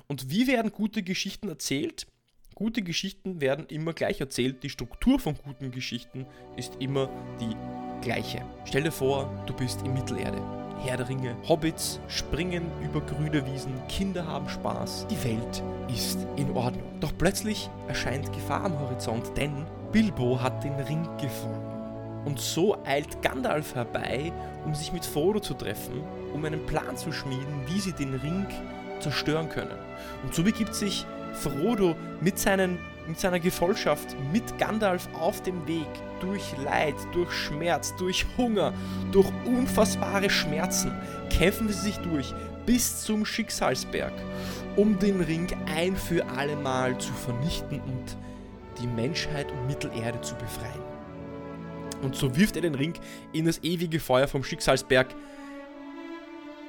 Und 0.08 0.32
wie 0.32 0.48
werden 0.48 0.72
gute 0.72 1.04
Geschichten 1.04 1.48
erzählt? 1.48 2.08
Gute 2.56 2.82
Geschichten 2.82 3.40
werden 3.40 3.68
immer 3.68 3.94
gleich 3.94 4.20
erzählt. 4.20 4.64
Die 4.64 4.70
Struktur 4.72 5.20
von 5.20 5.36
guten 5.36 5.70
Geschichten 5.70 6.26
ist 6.58 6.74
immer 6.80 7.10
die 7.40 7.56
gleiche. 8.04 8.44
Stell 8.66 8.84
dir 8.84 8.92
vor, 8.92 9.44
du 9.46 9.54
bist 9.54 9.82
in 9.84 9.94
Mittelerde. 9.94 10.65
Herr 10.80 10.98
der 10.98 11.10
Ringe, 11.10 11.36
Hobbits 11.48 12.00
springen 12.08 12.72
über 12.84 13.02
grüne 13.02 13.46
Wiesen, 13.46 13.74
Kinder 13.88 14.28
haben 14.28 14.48
Spaß, 14.50 15.08
die 15.10 15.24
Welt 15.24 15.64
ist 15.94 16.28
in 16.36 16.52
Ordnung. 16.52 16.84
Doch 17.00 17.12
plötzlich 17.18 17.70
erscheint 17.88 18.32
Gefahr 18.34 18.66
am 18.66 18.80
Horizont, 18.80 19.32
denn 19.38 19.66
Bilbo 19.92 20.42
hat 20.42 20.64
den 20.64 20.76
Ring 20.76 21.08
gefunden. 21.20 21.72
Und 22.26 22.40
so 22.40 22.78
eilt 22.86 23.22
Gandalf 23.22 23.76
herbei, 23.76 24.32
um 24.66 24.76
sich 24.76 24.92
mit 24.92 25.06
Frodo 25.06 25.40
zu 25.40 25.54
treffen, 25.54 26.04
um 26.34 26.44
einen 26.44 26.66
Plan 26.66 26.98
zu 26.98 27.12
schmieden, 27.12 27.62
wie 27.68 27.80
sie 27.80 27.94
den 27.94 28.16
Ring 28.16 28.46
zerstören 29.00 29.50
können. 29.50 29.78
Und 30.24 30.34
so 30.34 30.44
begibt 30.44 30.76
sich 30.76 31.06
Frodo 31.34 31.96
mit, 32.22 32.40
seinen, 32.40 32.80
mit 33.08 33.20
seiner 33.20 33.40
Gefolgschaft, 33.40 34.16
mit 34.32 34.58
Gandalf 34.58 35.08
auf 35.20 35.42
dem 35.44 35.68
Weg 35.68 35.88
durch 36.20 36.56
Leid, 36.64 36.96
durch 37.12 37.32
Schmerz, 37.32 37.96
durch 37.98 38.26
Hunger, 38.38 38.74
durch 39.12 39.30
unfassbare 39.46 40.30
Schmerzen, 40.30 40.92
kämpfen 41.30 41.68
sie 41.70 41.82
sich 41.82 41.98
durch 41.98 42.34
bis 42.66 43.04
zum 43.04 43.26
Schicksalsberg, 43.26 44.14
um 44.76 44.98
den 45.00 45.22
Ring 45.22 45.48
ein 45.76 45.96
für 45.96 46.26
alle 46.30 46.56
Mal 46.56 46.98
zu 46.98 47.14
vernichten 47.14 47.80
und 47.82 48.18
die 48.82 48.88
Menschheit 48.88 49.52
und 49.52 49.68
Mittelerde 49.68 50.20
zu 50.22 50.36
befreien. 50.36 50.84
Und 52.02 52.16
so 52.16 52.36
wirft 52.36 52.56
er 52.56 52.62
den 52.62 52.76
Ring 52.76 52.94
in 53.34 53.46
das 53.46 53.64
ewige 53.64 54.00
Feuer 54.00 54.28
vom 54.28 54.44
Schicksalsberg 54.44 55.16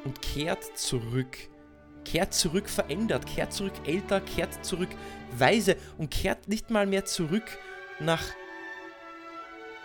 und 0.05 0.23
kehrt 0.23 0.65
zurück 0.77 1.37
kehrt 2.07 2.33
zurück 2.33 2.69
verändert, 2.69 3.27
kehrt 3.27 3.53
zurück 3.53 3.75
älter, 3.85 4.21
kehrt 4.21 4.65
zurück 4.65 4.89
weise 5.37 5.77
und 5.99 6.11
kehrt 6.11 6.49
nicht 6.49 6.71
mal 6.71 6.87
mehr 6.87 7.05
zurück 7.05 7.45
nach 7.99 8.23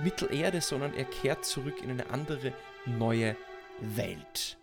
Mittelerde, 0.03 0.61
sondern 0.61 0.93
er 0.93 1.05
kehrt 1.05 1.45
zurück 1.45 1.81
in 1.83 1.91
eine 1.91 2.09
andere, 2.09 2.53
neue 2.85 3.35
Welt. 3.79 4.57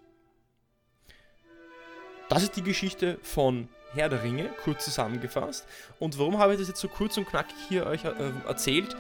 Das 2.29 2.43
ist 2.43 2.57
die 2.57 2.63
Geschichte 2.63 3.19
von 3.23 3.69
Herr 3.95 4.09
der 4.09 4.23
Ringe, 4.23 4.51
kurz 4.63 4.85
zusammengefasst. 4.85 5.67
Und 5.99 6.19
warum 6.19 6.39
habe 6.39 6.53
ich 6.53 6.59
das 6.59 6.69
jetzt 6.69 6.81
so 6.81 6.89
kurz 6.89 7.17
und 7.17 7.27
knackig 7.27 7.57
hier 7.69 7.87
euch 7.87 8.05
äh, 8.05 8.13
erzählt? 8.47 8.95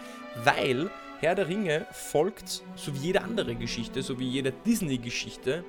Weil 0.44 0.90
Herr 1.20 1.34
der 1.34 1.48
Ringe 1.48 1.86
folgt, 1.92 2.62
so 2.74 2.94
wie 2.94 2.98
jede 2.98 3.22
andere 3.22 3.54
Geschichte, 3.54 4.02
so 4.02 4.18
wie 4.18 4.28
jede 4.28 4.52
Disney-Geschichte, 4.52 5.64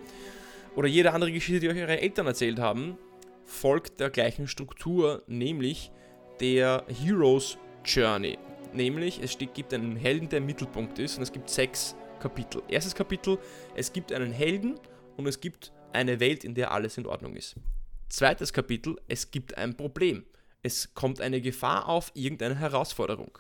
oder 0.76 0.88
jede 0.88 1.12
andere 1.12 1.32
Geschichte, 1.32 1.60
die 1.60 1.70
euch 1.70 1.80
eure 1.82 2.00
Eltern 2.00 2.28
erzählt 2.28 2.60
haben, 2.60 2.98
folgt 3.44 4.00
der 4.00 4.10
gleichen 4.10 4.48
Struktur, 4.48 5.24
nämlich 5.28 5.92
der 6.40 6.86
Heroes 6.88 7.58
Journey. 7.84 8.38
Nämlich, 8.74 9.20
es 9.22 9.38
gibt 9.38 9.74
einen 9.74 9.96
Helden, 9.96 10.30
der 10.30 10.38
im 10.38 10.46
Mittelpunkt 10.46 11.00
ist 11.00 11.18
und 11.18 11.24
es 11.24 11.32
gibt 11.32 11.50
sechs 11.50 11.96
Kapitel. 12.20 12.62
Erstes 12.68 12.94
Kapitel, 12.94 13.40
es 13.76 13.92
gibt 13.92 14.12
einen 14.12 14.32
Helden 14.32 14.80
und 15.18 15.26
es 15.28 15.42
gibt 15.42 15.72
eine 15.92 16.20
Welt, 16.20 16.44
in 16.44 16.54
der 16.54 16.72
alles 16.72 16.98
in 16.98 17.08
Ordnung 17.08 17.36
ist. 17.36 17.56
Zweites 18.10 18.54
Kapitel, 18.54 18.98
es 19.08 19.32
gibt 19.32 19.58
ein 19.58 19.76
Problem. 19.76 20.24
Es 20.62 20.94
kommt 20.94 21.22
eine 21.22 21.42
Gefahr 21.42 21.88
auf, 21.88 22.12
irgendeine 22.14 22.56
Herausforderung. 22.56 23.38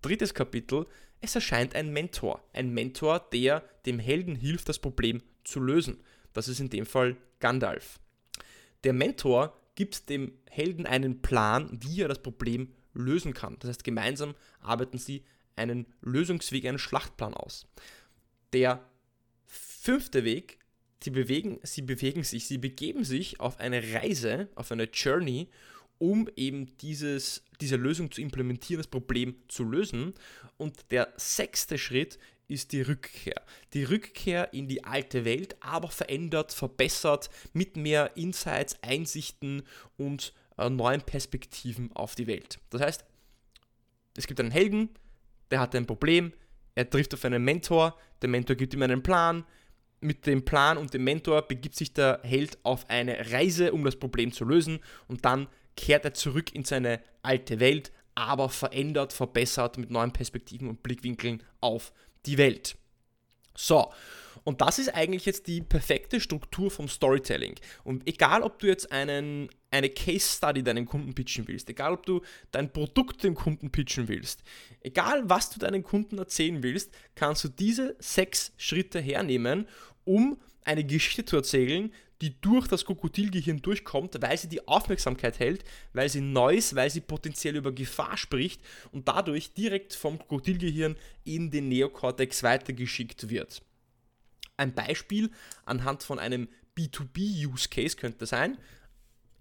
Drittes 0.00 0.34
Kapitel, 0.34 0.86
es 1.20 1.34
erscheint 1.34 1.76
ein 1.76 1.92
Mentor. 1.92 2.42
Ein 2.52 2.74
Mentor, 2.74 3.20
der 3.32 3.62
dem 3.86 4.00
Helden 4.00 4.34
hilft, 4.34 4.68
das 4.68 4.78
Problem 4.78 5.22
zu 5.44 5.60
lösen. 5.60 6.00
Das 6.32 6.48
ist 6.48 6.58
in 6.58 6.70
dem 6.70 6.86
Fall 6.86 7.16
Gandalf. 7.38 8.00
Der 8.82 8.92
Mentor 8.92 9.56
gibt 9.76 10.08
dem 10.08 10.32
Helden 10.50 10.86
einen 10.86 11.22
Plan, 11.22 11.78
wie 11.80 12.02
er 12.02 12.08
das 12.08 12.22
Problem 12.22 12.72
lösen 12.94 13.34
kann. 13.34 13.56
Das 13.60 13.68
heißt, 13.70 13.84
gemeinsam 13.84 14.34
arbeiten 14.60 14.98
sie 14.98 15.24
einen 15.56 15.86
Lösungsweg, 16.00 16.66
einen 16.66 16.78
Schlachtplan 16.78 17.34
aus. 17.34 17.66
Der 18.52 18.84
fünfte 19.46 20.24
Weg, 20.24 20.58
sie 21.02 21.10
bewegen, 21.10 21.58
sie 21.62 21.82
bewegen 21.82 22.24
sich, 22.24 22.46
sie 22.46 22.58
begeben 22.58 23.04
sich 23.04 23.40
auf 23.40 23.58
eine 23.60 23.82
Reise, 23.94 24.48
auf 24.54 24.72
eine 24.72 24.84
Journey, 24.84 25.48
um 25.98 26.28
eben 26.36 26.76
dieses, 26.78 27.44
diese 27.60 27.76
Lösung 27.76 28.10
zu 28.10 28.20
implementieren, 28.20 28.78
das 28.78 28.90
Problem 28.90 29.36
zu 29.48 29.64
lösen. 29.64 30.14
Und 30.56 30.90
der 30.90 31.12
sechste 31.16 31.78
Schritt 31.78 32.18
ist 32.48 32.72
die 32.72 32.82
Rückkehr. 32.82 33.40
Die 33.72 33.84
Rückkehr 33.84 34.52
in 34.52 34.68
die 34.68 34.84
alte 34.84 35.24
Welt, 35.24 35.56
aber 35.60 35.88
verändert, 35.88 36.52
verbessert, 36.52 37.30
mit 37.52 37.76
mehr 37.76 38.16
Insights, 38.16 38.76
Einsichten 38.82 39.62
und 39.96 40.32
äh, 40.58 40.68
neuen 40.68 41.02
Perspektiven 41.02 41.90
auf 41.94 42.14
die 42.14 42.26
Welt. 42.26 42.58
Das 42.70 42.80
heißt, 42.80 43.04
es 44.16 44.26
gibt 44.26 44.40
einen 44.40 44.50
Helden, 44.50 44.90
der 45.50 45.60
hat 45.60 45.74
ein 45.74 45.86
Problem, 45.86 46.32
er 46.74 46.88
trifft 46.88 47.14
auf 47.14 47.24
einen 47.24 47.44
Mentor, 47.44 47.96
der 48.20 48.28
Mentor 48.28 48.56
gibt 48.56 48.74
ihm 48.74 48.82
einen 48.82 49.02
Plan, 49.02 49.44
mit 50.00 50.26
dem 50.26 50.44
Plan 50.44 50.78
und 50.78 50.92
dem 50.94 51.04
Mentor 51.04 51.42
begibt 51.42 51.76
sich 51.76 51.92
der 51.92 52.20
Held 52.24 52.58
auf 52.64 52.90
eine 52.90 53.30
Reise, 53.30 53.72
um 53.72 53.84
das 53.84 53.96
Problem 53.96 54.32
zu 54.32 54.44
lösen 54.44 54.80
und 55.06 55.24
dann 55.24 55.48
kehrt 55.76 56.04
er 56.04 56.14
zurück 56.14 56.54
in 56.54 56.64
seine 56.64 57.00
alte 57.22 57.60
Welt, 57.60 57.92
aber 58.14 58.48
verändert, 58.48 59.12
verbessert 59.12 59.78
mit 59.78 59.90
neuen 59.90 60.12
Perspektiven 60.12 60.68
und 60.68 60.82
Blickwinkeln 60.82 61.42
auf 61.60 61.92
die 62.26 62.36
Welt. 62.36 62.76
So, 63.54 63.92
und 64.44 64.60
das 64.60 64.78
ist 64.78 64.94
eigentlich 64.94 65.24
jetzt 65.24 65.46
die 65.46 65.60
perfekte 65.60 66.20
Struktur 66.20 66.70
vom 66.70 66.88
Storytelling. 66.88 67.54
Und 67.84 68.08
egal, 68.08 68.42
ob 68.42 68.58
du 68.58 68.66
jetzt 68.66 68.90
einen, 68.90 69.48
eine 69.72 69.88
Case 69.88 70.36
Study 70.36 70.62
deinem 70.62 70.86
Kunden 70.86 71.14
pitchen 71.14 71.48
willst, 71.48 71.68
egal, 71.70 71.94
ob 71.94 72.06
du 72.06 72.20
dein 72.50 72.72
Produkt 72.72 73.24
dem 73.24 73.34
Kunden 73.34 73.70
pitchen 73.72 74.06
willst, 74.06 74.42
egal, 74.82 75.28
was 75.28 75.50
du 75.50 75.58
deinen 75.58 75.82
Kunden 75.82 76.18
erzählen 76.18 76.62
willst, 76.62 76.92
kannst 77.14 77.42
du 77.44 77.48
diese 77.48 77.96
sechs 77.98 78.52
Schritte 78.58 79.00
hernehmen, 79.00 79.66
um 80.04 80.38
eine 80.64 80.84
Geschichte 80.84 81.24
zu 81.24 81.36
erzählen, 81.36 81.92
die 82.20 82.40
durch 82.40 82.68
das 82.68 82.84
Krokodilgehirn 82.84 83.62
durchkommt, 83.62 84.16
weil 84.20 84.38
sie 84.38 84.48
die 84.48 84.68
Aufmerksamkeit 84.68 85.40
hält, 85.40 85.64
weil 85.92 86.08
sie 86.08 86.20
neu 86.20 86.54
ist, 86.54 86.76
weil 86.76 86.88
sie 86.88 87.00
potenziell 87.00 87.56
über 87.56 87.72
Gefahr 87.72 88.16
spricht 88.16 88.60
und 88.92 89.08
dadurch 89.08 89.54
direkt 89.54 89.94
vom 89.94 90.18
Krokodilgehirn 90.18 90.96
in 91.24 91.50
den 91.50 91.68
Neokortex 91.68 92.44
weitergeschickt 92.44 93.28
wird. 93.28 93.62
Ein 94.56 94.72
Beispiel 94.72 95.30
anhand 95.64 96.04
von 96.04 96.20
einem 96.20 96.48
B2B-Use-Case 96.76 97.96
könnte 97.96 98.26
sein, 98.26 98.56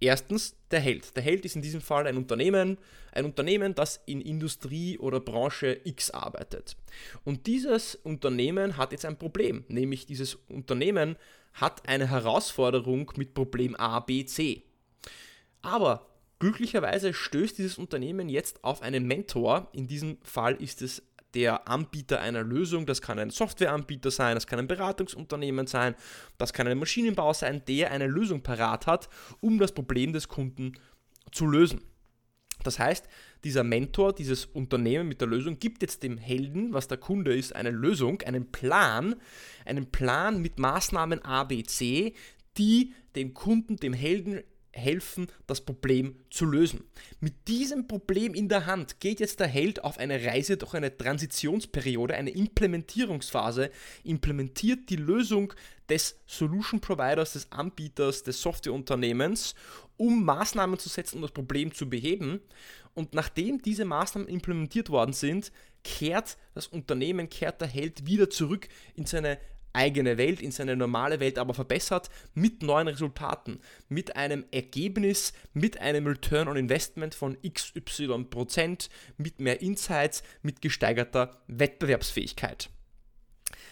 Erstens 0.02 0.56
der 0.72 0.80
Held. 0.80 1.16
Der 1.16 1.22
Held 1.22 1.46
ist 1.46 1.56
in 1.56 1.62
diesem 1.62 1.80
Fall 1.80 2.08
ein 2.08 2.18
Unternehmen, 2.18 2.80
ein 3.12 3.24
Unternehmen, 3.24 3.76
das 3.76 4.02
in 4.08 4.20
Industrie 4.20 4.98
oder 4.98 5.20
Branche 5.20 5.80
X 5.84 6.10
arbeitet. 6.10 6.76
Und 7.24 7.46
dieses 7.46 7.94
Unternehmen 7.96 8.78
hat 8.78 8.94
jetzt 8.94 9.06
ein 9.06 9.20
Problem, 9.20 9.64
nämlich 9.68 10.08
dieses 10.08 10.36
Unternehmen 10.50 11.18
hat 11.54 11.88
eine 11.88 12.10
Herausforderung 12.10 13.12
mit 13.16 13.36
Problem 13.36 13.76
A, 13.76 14.00
B, 14.00 14.26
C. 14.26 14.64
Aber 15.62 16.08
glücklicherweise 16.40 17.14
stößt 17.14 17.60
dieses 17.60 17.78
Unternehmen 17.78 18.28
jetzt 18.28 18.64
auf 18.64 18.82
einen 18.82 19.06
Mentor. 19.06 19.70
In 19.72 19.86
diesem 19.86 20.18
Fall 20.24 20.56
ist 20.56 20.82
es 20.82 21.04
der 21.34 21.68
Anbieter 21.68 22.20
einer 22.20 22.44
Lösung. 22.44 22.86
Das 22.86 23.02
kann 23.02 23.20
ein 23.20 23.30
Softwareanbieter 23.30 24.12
sein, 24.12 24.36
das 24.36 24.48
kann 24.48 24.60
ein 24.60 24.68
Beratungsunternehmen 24.68 25.68
sein, 25.68 25.96
das 26.38 26.54
kann 26.54 26.68
ein 26.68 26.78
Maschinenbau 26.78 27.34
sein, 27.34 27.64
der 27.68 27.92
eine 27.92 28.08
Lösung 28.08 28.42
parat 28.42 28.88
hat, 28.88 29.10
um 29.40 29.60
das 29.60 29.72
Problem 29.72 30.14
des 30.14 30.28
Kunden 30.28 30.74
zu 31.32 31.46
lösen. 31.46 31.82
Das 32.64 32.78
heißt, 32.78 33.08
dieser 33.44 33.64
Mentor, 33.64 34.14
dieses 34.14 34.46
Unternehmen 34.46 35.08
mit 35.08 35.20
der 35.20 35.28
Lösung 35.28 35.58
gibt 35.58 35.82
jetzt 35.82 36.04
dem 36.04 36.18
Helden, 36.18 36.74
was 36.74 36.88
der 36.88 36.98
Kunde 36.98 37.36
ist, 37.36 37.56
eine 37.56 37.72
Lösung, 37.72 38.22
einen 38.22 38.52
Plan, 38.52 39.16
einen 39.66 39.92
Plan 39.92 40.42
mit 40.42 40.60
Maßnahmen 40.60 41.26
A, 41.26 41.44
B, 41.44 41.64
C, 41.64 42.14
die 42.58 42.94
dem 43.16 43.34
Kunden, 43.34 43.78
dem 43.78 43.94
Helden 43.94 44.42
helfen, 44.74 45.28
das 45.48 45.62
Problem 45.62 46.16
zu 46.30 46.46
lösen. 46.46 46.84
Mit 47.20 47.48
diesem 47.48 47.88
Problem 47.88 48.34
in 48.34 48.50
der 48.50 48.66
Hand 48.66 49.00
geht 49.00 49.20
jetzt 49.20 49.40
der 49.40 49.48
Held 49.48 49.84
auf 49.84 49.98
eine 49.98 50.24
Reise 50.24 50.58
durch 50.58 50.74
eine 50.74 50.96
Transitionsperiode, 50.96 52.16
eine 52.16 52.30
Implementierungsphase, 52.30 53.70
implementiert 54.04 54.90
die 54.90 54.96
Lösung 54.96 55.54
des 55.90 56.20
Solution 56.26 56.80
Providers, 56.80 57.34
des 57.34 57.52
Anbieters, 57.52 58.24
des 58.24 58.42
Softwareunternehmens, 58.42 59.56
um 59.98 60.24
Maßnahmen 60.24 60.80
zu 60.80 60.90
setzen, 60.90 61.18
um 61.18 61.22
das 61.22 61.32
Problem 61.32 61.74
zu 61.74 61.90
beheben. 61.90 62.40
Und 62.94 63.14
nachdem 63.14 63.62
diese 63.62 63.86
Maßnahmen 63.86 64.30
implementiert 64.30 64.90
worden 64.90 65.14
sind, 65.14 65.52
kehrt 65.84 66.38
das 66.54 66.68
Unternehmen, 66.68 67.30
kehrt 67.30 67.62
der 67.62 67.68
Held 67.68 68.06
wieder 68.06 68.30
zurück 68.30 68.68
in 68.96 69.06
seine 69.06 69.38
eigene 69.74 70.18
Welt, 70.18 70.42
in 70.42 70.52
seine 70.52 70.76
normale 70.76 71.20
Welt, 71.20 71.38
aber 71.38 71.54
verbessert 71.54 72.10
mit 72.34 72.64
neuen 72.64 72.88
Resultaten, 72.88 73.60
mit 73.90 74.16
einem 74.16 74.46
Ergebnis, 74.52 75.34
mit 75.54 75.80
einem 75.80 76.08
Return 76.08 76.48
on 76.48 76.58
Investment 76.58 77.16
von 77.16 77.38
XY 77.42 78.26
Prozent, 78.30 78.90
mit 79.18 79.40
mehr 79.40 79.62
Insights, 79.62 80.24
mit 80.42 80.62
gesteigerter 80.62 81.42
Wettbewerbsfähigkeit. 81.48 82.70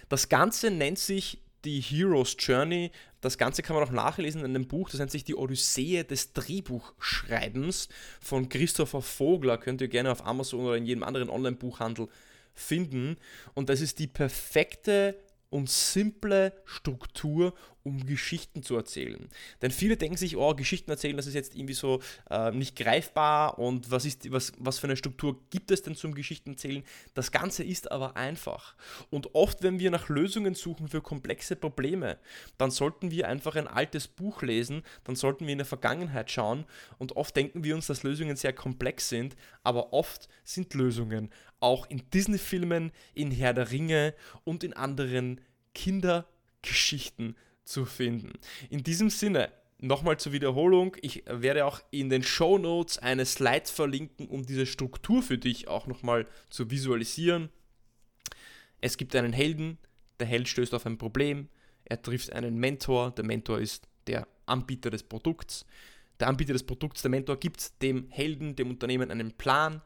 Das 0.10 0.30
Ganze 0.30 0.72
nennt 0.72 1.00
sich 1.00 1.40
die 1.66 1.82
Hero's 1.82 2.36
Journey. 2.40 2.92
Das 3.22 3.38
Ganze 3.38 3.62
kann 3.62 3.76
man 3.76 3.86
auch 3.86 3.92
nachlesen 3.92 4.42
in 4.42 4.56
einem 4.56 4.68
Buch, 4.68 4.90
das 4.90 5.00
nennt 5.00 5.12
sich 5.12 5.26
die 5.26 5.36
Odyssee 5.36 6.04
des 6.04 6.34
Drehbuchschreibens 6.34 7.90
von 8.22 8.48
Christopher 8.48 9.02
Vogler. 9.02 9.58
Könnt 9.58 9.82
ihr 9.82 9.90
gerne 9.90 10.12
auf 10.12 10.26
Amazon 10.26 10.62
oder 10.62 10.78
in 10.78 10.86
jedem 10.86 11.04
anderen 11.04 11.30
Online-Buchhandel 11.30 12.08
finden. 12.54 13.18
Und 13.54 13.70
das 13.70 13.82
ist 13.82 14.00
die 14.00 14.08
perfekte 14.08 15.16
und 15.50 15.70
simple 15.70 16.54
Struktur, 16.66 17.54
um 17.90 18.06
Geschichten 18.06 18.62
zu 18.62 18.76
erzählen. 18.76 19.28
Denn 19.62 19.72
viele 19.72 19.98
denken 19.98 20.16
sich, 20.16 20.38
oh, 20.38 20.54
Geschichten 20.54 20.92
erzählen, 20.92 21.18
das 21.18 21.26
ist 21.26 21.34
jetzt 21.34 21.56
irgendwie 21.56 21.74
so 21.74 22.02
äh, 22.30 22.52
nicht 22.52 22.76
greifbar 22.76 23.58
und 23.58 23.90
was, 23.90 24.06
ist, 24.06 24.32
was, 24.32 24.54
was 24.60 24.78
für 24.78 24.88
eine 24.88 24.96
Struktur 24.96 25.40
gibt 25.50 25.72
es 25.72 25.82
denn 25.82 25.96
zum 25.96 26.14
Geschichten 26.14 26.52
erzählen? 26.52 26.84
Das 27.16 27.32
Ganze 27.32 27.64
ist 27.64 27.92
aber 27.92 28.16
einfach. 28.16 28.76
Und 29.10 29.34
oft, 29.34 29.64
wenn 29.64 29.80
wir 29.80 29.90
nach 29.92 30.08
Lösungen 30.10 30.54
suchen 30.54 30.88
für 30.88 31.02
komplexe 31.02 31.56
Probleme, 31.56 32.20
dann 32.58 32.72
sollten 32.72 33.10
wir 33.10 33.28
einfach 33.28 33.56
ein 33.56 33.68
altes 33.68 34.08
Buch 34.08 34.44
lesen, 34.44 34.84
dann 35.04 35.16
sollten 35.16 35.48
wir 35.48 35.52
in 35.52 35.58
der 35.58 35.66
Vergangenheit 35.66 36.30
schauen 36.30 36.66
und 37.00 37.16
oft 37.16 37.36
denken 37.36 37.64
wir 37.64 37.76
uns, 37.76 37.88
dass 37.88 38.04
Lösungen 38.04 38.36
sehr 38.36 38.54
komplex 38.54 39.10
sind, 39.10 39.36
aber 39.64 39.94
oft 39.94 40.30
sind 40.44 40.74
Lösungen 40.76 41.32
auch 41.60 41.90
in 41.90 42.04
Disney-Filmen, 42.14 42.92
in 43.14 43.32
Herr 43.32 43.54
der 43.54 43.72
Ringe 43.72 44.14
und 44.44 44.64
in 44.64 44.74
anderen 44.74 45.42
Kindergeschichten 45.74 47.36
zu 47.70 47.86
finden. 47.86 48.34
In 48.70 48.84
diesem 48.84 49.10
Sinne, 49.10 49.52
nochmal 49.78 50.20
zur 50.20 50.34
Wiederholung, 50.34 50.98
ich 51.02 51.24
werde 51.28 51.66
auch 51.66 51.82
in 51.92 52.10
den 52.10 52.24
Show 52.24 52.58
Notes 52.58 52.98
eine 52.98 53.26
Slide 53.26 53.68
verlinken, 53.68 54.28
um 54.28 54.46
diese 54.46 54.66
Struktur 54.66 55.22
für 55.22 55.38
dich 55.38 55.68
auch 55.68 55.88
nochmal 55.88 56.26
zu 56.50 56.72
visualisieren. 56.72 57.50
Es 58.82 58.98
gibt 58.98 59.16
einen 59.16 59.34
Helden, 59.34 59.78
der 60.20 60.28
Held 60.28 60.48
stößt 60.48 60.74
auf 60.74 60.86
ein 60.86 60.98
Problem, 60.98 61.48
er 61.86 62.02
trifft 62.02 62.34
einen 62.34 62.58
Mentor, 62.58 63.12
der 63.12 63.26
Mentor 63.26 63.60
ist 63.60 63.88
der 64.08 64.28
Anbieter 64.46 64.90
des 64.90 65.04
Produkts. 65.04 65.66
Der 66.20 66.28
Anbieter 66.28 66.54
des 66.54 66.64
Produkts, 66.64 67.02
der 67.02 67.12
Mentor, 67.12 67.38
gibt 67.38 67.82
dem 67.82 68.10
Helden, 68.10 68.56
dem 68.56 68.70
Unternehmen 68.70 69.10
einen 69.12 69.32
Plan. 69.32 69.82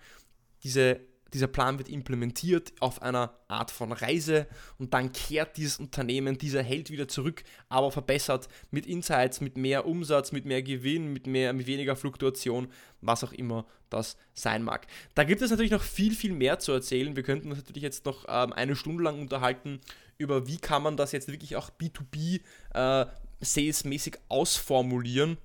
Diese 0.64 1.00
dieser 1.34 1.48
Plan 1.48 1.78
wird 1.78 1.90
implementiert 1.90 2.74
auf 2.80 3.02
einer 3.02 3.34
Art 3.48 3.72
von 3.72 3.92
Reise 3.92 4.48
und 4.78 4.94
dann 4.94 5.12
kehrt 5.12 5.58
dieses 5.58 5.80
Unternehmen, 5.80 6.38
dieser 6.38 6.64
Held 6.64 6.92
wieder 6.92 7.08
zurück, 7.08 7.44
aber 7.70 7.92
verbessert 7.92 8.48
mit 8.72 8.86
Insights, 8.86 9.42
mit 9.42 9.58
mehr 9.58 9.86
Umsatz, 9.86 10.32
mit 10.32 10.46
mehr 10.46 10.62
Gewinn, 10.62 11.12
mit, 11.12 11.28
mehr, 11.28 11.54
mit 11.54 11.68
weniger 11.68 11.96
Fluktuation, 11.96 12.68
was 13.02 13.24
auch 13.24 13.34
immer 13.34 13.66
das 13.90 14.18
sein 14.34 14.64
mag. 14.64 14.88
Da 15.16 15.24
gibt 15.24 15.42
es 15.42 15.52
natürlich 15.52 15.72
noch 15.72 15.84
viel, 15.84 16.16
viel 16.16 16.34
mehr 16.34 16.60
zu 16.60 16.72
erzählen. 16.72 17.16
Wir 17.16 17.24
könnten 17.24 17.50
uns 17.50 17.60
natürlich 17.60 17.84
jetzt 17.84 18.06
noch 18.06 18.26
ähm, 18.28 18.54
eine 18.54 18.76
Stunde 18.76 19.04
lang 19.04 19.20
unterhalten 19.20 19.82
über, 20.18 20.48
wie 20.48 20.58
kann 20.58 20.84
man 20.84 20.98
das 20.98 21.12
jetzt 21.12 21.28
wirklich 21.28 21.56
auch 21.56 21.70
B2B 21.72 22.42
äh, 22.74 23.06
salesmäßig 23.42 24.18
ausformulieren. 24.30 25.38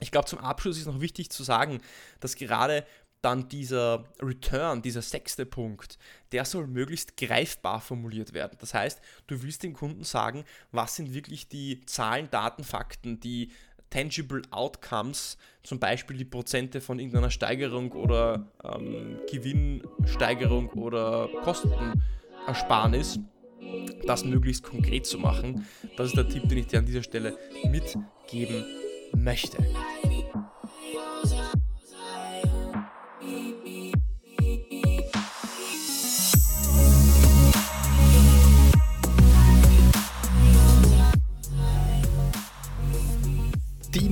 Ich 0.00 0.10
glaube, 0.10 0.26
zum 0.26 0.38
Abschluss 0.38 0.78
ist 0.78 0.86
noch 0.86 1.00
wichtig 1.00 1.30
zu 1.30 1.42
sagen, 1.42 1.80
dass 2.20 2.36
gerade 2.36 2.84
dann 3.24 3.48
dieser 3.48 4.04
Return, 4.20 4.82
dieser 4.82 5.02
sechste 5.02 5.46
Punkt, 5.46 5.98
der 6.32 6.44
soll 6.44 6.66
möglichst 6.66 7.16
greifbar 7.16 7.80
formuliert 7.80 8.34
werden. 8.34 8.56
Das 8.60 8.74
heißt, 8.74 9.00
du 9.26 9.42
willst 9.42 9.62
dem 9.62 9.72
Kunden 9.72 10.04
sagen, 10.04 10.44
was 10.72 10.96
sind 10.96 11.14
wirklich 11.14 11.48
die 11.48 11.84
Zahlen, 11.86 12.28
Daten, 12.30 12.64
Fakten, 12.64 13.20
die 13.20 13.50
tangible 13.88 14.42
Outcomes, 14.50 15.38
zum 15.62 15.78
Beispiel 15.78 16.16
die 16.16 16.24
Prozente 16.24 16.80
von 16.80 16.98
irgendeiner 16.98 17.30
Steigerung 17.30 17.92
oder 17.92 18.50
ähm, 18.64 19.20
Gewinnsteigerung 19.30 20.68
oder 20.70 21.28
Kostenersparnis, 21.44 23.20
das 24.04 24.24
möglichst 24.24 24.64
konkret 24.64 25.06
zu 25.06 25.18
machen. 25.18 25.66
Das 25.96 26.08
ist 26.08 26.16
der 26.16 26.28
Tipp, 26.28 26.48
den 26.48 26.58
ich 26.58 26.66
dir 26.66 26.80
an 26.80 26.86
dieser 26.86 27.02
Stelle 27.02 27.38
mitgeben 27.70 28.64
möchte. 29.12 29.58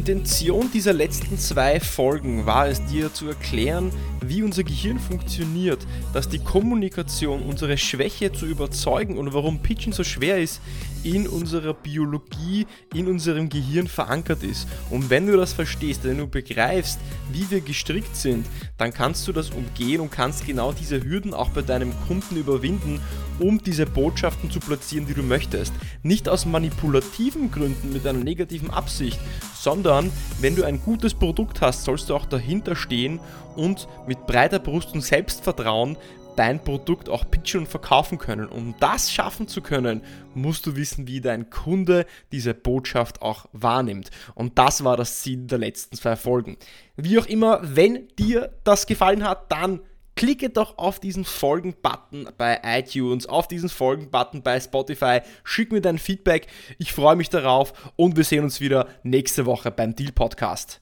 Intention 0.02 0.68
dieser 0.74 0.92
letzten 0.92 1.38
zwei 1.38 1.78
Folgen 1.78 2.44
war 2.44 2.66
es, 2.66 2.84
dir 2.86 3.14
zu 3.14 3.28
erklären, 3.28 3.92
wie 4.20 4.42
unser 4.42 4.64
Gehirn 4.64 4.98
funktioniert, 4.98 5.86
dass 6.12 6.28
die 6.28 6.40
Kommunikation 6.40 7.42
unsere 7.42 7.78
Schwäche 7.78 8.32
zu 8.32 8.46
überzeugen 8.46 9.16
und 9.16 9.32
warum 9.32 9.60
Pitchen 9.60 9.92
so 9.92 10.02
schwer 10.02 10.38
ist, 10.38 10.60
in 11.04 11.28
unserer 11.28 11.74
Biologie, 11.74 12.66
in 12.94 13.06
unserem 13.06 13.48
Gehirn 13.48 13.86
verankert 13.86 14.42
ist. 14.42 14.66
Und 14.90 15.08
wenn 15.08 15.26
du 15.26 15.36
das 15.36 15.52
verstehst, 15.52 16.02
wenn 16.02 16.18
du 16.18 16.26
begreifst, 16.26 16.98
wie 17.32 17.48
wir 17.50 17.60
gestrickt 17.60 18.16
sind, 18.16 18.46
dann 18.78 18.92
kannst 18.92 19.26
du 19.28 19.32
das 19.32 19.50
umgehen 19.50 20.00
und 20.00 20.10
kannst 20.10 20.46
genau 20.46 20.72
diese 20.72 21.02
Hürden 21.02 21.32
auch 21.32 21.50
bei 21.50 21.62
deinem 21.62 21.92
Kunden 22.08 22.36
überwinden, 22.36 23.00
um 23.38 23.62
diese 23.62 23.86
Botschaften 23.86 24.50
zu 24.50 24.60
platzieren, 24.60 25.06
die 25.06 25.14
du 25.14 25.22
möchtest. 25.22 25.72
Nicht 26.02 26.28
aus 26.28 26.46
manipulativen 26.46 27.50
Gründen 27.50 27.92
mit 27.92 28.06
einer 28.06 28.18
negativen 28.18 28.70
Absicht, 28.70 29.18
sondern 29.62 30.10
wenn 30.40 30.56
du 30.56 30.64
ein 30.64 30.82
gutes 30.82 31.14
Produkt 31.14 31.60
hast, 31.60 31.84
sollst 31.84 32.10
du 32.10 32.16
auch 32.16 32.26
dahinter 32.26 32.74
stehen 32.74 33.20
und 33.54 33.86
mit 34.08 34.26
breiter 34.26 34.58
Brust 34.58 34.92
und 34.92 35.02
Selbstvertrauen 35.02 35.96
dein 36.34 36.64
Produkt 36.64 37.08
auch 37.08 37.30
pitchen 37.30 37.60
und 37.60 37.66
verkaufen 37.66 38.18
können. 38.18 38.48
Um 38.48 38.74
das 38.80 39.12
schaffen 39.12 39.46
zu 39.46 39.60
können, 39.60 40.02
musst 40.34 40.66
du 40.66 40.74
wissen, 40.74 41.06
wie 41.06 41.20
dein 41.20 41.50
Kunde 41.50 42.06
diese 42.32 42.54
Botschaft 42.54 43.22
auch 43.22 43.46
wahrnimmt. 43.52 44.10
Und 44.34 44.58
das 44.58 44.82
war 44.82 44.96
das 44.96 45.20
Ziel 45.20 45.46
der 45.46 45.58
letzten 45.58 45.96
zwei 45.96 46.16
Folgen. 46.16 46.56
Wie 46.96 47.18
auch 47.18 47.26
immer, 47.26 47.60
wenn 47.62 48.08
dir 48.18 48.50
das 48.64 48.86
gefallen 48.86 49.22
hat, 49.22 49.52
dann 49.52 49.80
klicke 50.14 50.50
doch 50.50 50.78
auf 50.78 51.00
diesen 51.00 51.24
Folgen-Button 51.24 52.28
bei 52.36 52.60
iTunes, 52.64 53.26
auf 53.26 53.48
diesen 53.48 53.68
Folgen-Button 53.68 54.42
bei 54.42 54.60
Spotify, 54.60 55.20
schick 55.44 55.72
mir 55.72 55.80
dein 55.80 55.98
Feedback, 55.98 56.46
ich 56.78 56.92
freue 56.92 57.16
mich 57.16 57.30
darauf 57.30 57.72
und 57.96 58.16
wir 58.16 58.24
sehen 58.24 58.44
uns 58.44 58.60
wieder 58.60 58.88
nächste 59.02 59.46
Woche 59.46 59.70
beim 59.70 59.96
Deal 59.96 60.12
Podcast. 60.12 60.81